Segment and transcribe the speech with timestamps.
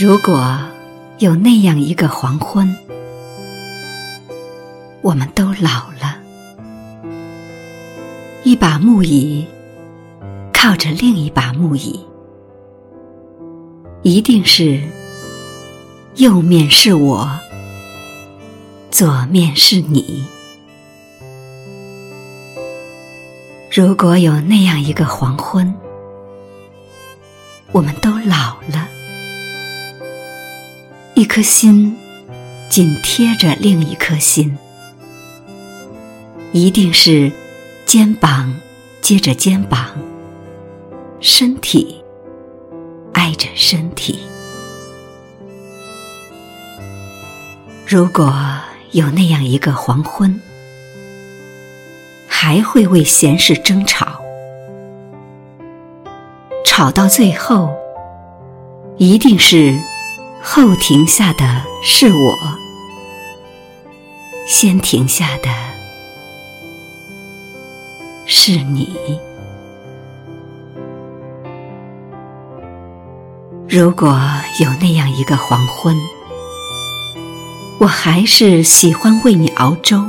[0.00, 0.56] 如果
[1.18, 2.72] 有那样一个黄昏，
[5.02, 6.16] 我们都老了，
[8.44, 9.44] 一把木椅
[10.52, 11.98] 靠着另一把木椅，
[14.02, 14.80] 一定是
[16.14, 17.28] 右面是我，
[18.92, 20.24] 左面是你。
[23.68, 25.74] 如果有那样一个黄昏，
[27.72, 28.88] 我们都老了。
[31.18, 31.96] 一颗心
[32.68, 34.56] 紧贴着另一颗心，
[36.52, 37.32] 一定是
[37.84, 38.54] 肩膀
[39.00, 39.84] 接着肩膀，
[41.18, 42.04] 身体
[43.14, 44.20] 挨着身体。
[47.84, 48.32] 如果
[48.92, 50.40] 有那样一个黄昏，
[52.28, 54.20] 还会为闲事争吵，
[56.64, 57.74] 吵到最后，
[58.98, 59.76] 一定是。
[60.42, 62.38] 后停下的是我，
[64.46, 65.50] 先停下的
[68.26, 69.20] 是你。
[73.68, 74.18] 如果
[74.60, 75.96] 有那样一个黄昏，
[77.78, 80.02] 我还是喜欢为你熬粥，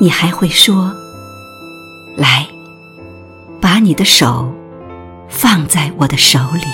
[0.00, 0.94] 你还会说
[2.16, 2.48] ：“来，
[3.60, 4.50] 把你的手
[5.28, 6.64] 放在我的手里。”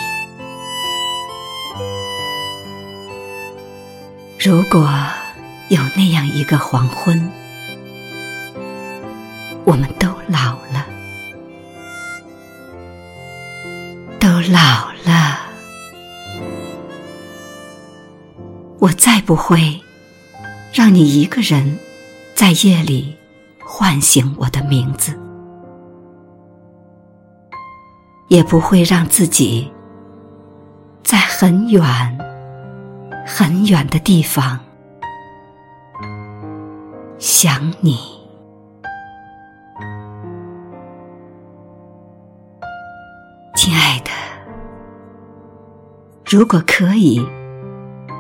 [4.47, 4.89] 如果
[5.71, 7.21] 有那样一个黄昏，
[9.65, 10.87] 我们都老了，
[14.21, 15.41] 都老了，
[18.79, 19.83] 我再不会
[20.73, 21.77] 让你一个人
[22.37, 23.17] 在夜里
[23.65, 25.13] 唤醒我的名字，
[28.29, 29.69] 也不会让自己
[31.03, 32.36] 在很远。
[33.29, 34.61] 很远的地方，
[37.19, 37.99] 想你，
[43.57, 44.11] 亲爱的。
[46.25, 47.21] 如果可以，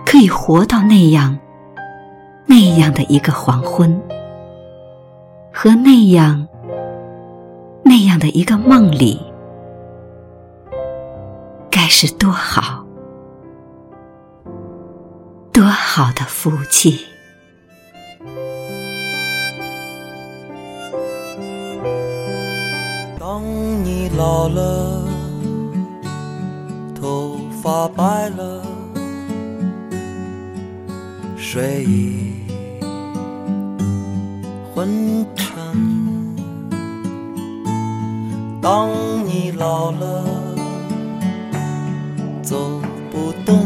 [0.04, 1.38] 可以活到那样、
[2.44, 4.02] 那样的一个黄昏，
[5.52, 6.48] 和那样、
[7.84, 9.22] 那样的一个梦里，
[11.70, 12.85] 该是多好。
[15.96, 17.06] 好的福气！
[23.18, 23.42] 当
[23.82, 25.02] 你老了，
[26.94, 28.62] 头发白了，
[31.34, 32.44] 睡意
[34.74, 35.54] 昏沉；
[38.60, 38.90] 当
[39.24, 40.26] 你老了，
[42.42, 43.65] 走不动。